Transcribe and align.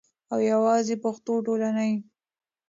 او 0.31 0.39
یواځی 0.53 0.95
پښتو 1.03 1.33
ټولنې 1.45 1.91